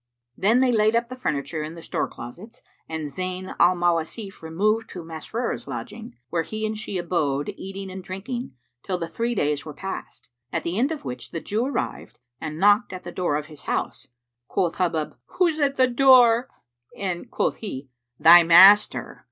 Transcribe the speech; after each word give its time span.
Then 0.35 0.61
they 0.61 0.71
laid 0.71 0.95
up 0.95 1.09
the 1.09 1.15
furniture 1.15 1.61
in 1.61 1.75
the 1.75 1.83
store 1.83 2.07
closets, 2.07 2.63
and 2.89 3.05
Zayn 3.11 3.55
al 3.59 3.75
Mawasif 3.75 4.41
removed 4.41 4.89
to 4.89 5.03
Masrur's 5.03 5.67
lodging, 5.67 6.15
where 6.31 6.41
he 6.41 6.65
and 6.65 6.75
she 6.75 6.97
abode 6.97 7.53
eating 7.55 7.91
and 7.91 8.03
drinking, 8.03 8.55
till 8.81 8.97
the 8.97 9.07
three 9.07 9.35
days 9.35 9.63
were 9.63 9.75
past; 9.75 10.29
at 10.51 10.63
the 10.63 10.79
end 10.79 10.91
of 10.91 11.05
which 11.05 11.29
the 11.29 11.39
Jew 11.39 11.65
arrived 11.67 12.17
and 12.39 12.57
knocked 12.57 12.93
at 12.93 13.03
the 13.03 13.11
door 13.11 13.35
of 13.35 13.45
his 13.45 13.65
house. 13.65 14.07
Quoth 14.47 14.77
Hubub, 14.77 15.17
"Who's 15.37 15.59
at 15.59 15.75
the 15.75 15.85
door?"; 15.85 16.49
and 16.97 17.29
quoth 17.29 17.57
he, 17.57 17.91
"Thy 18.19 18.41
master." 18.41 19.19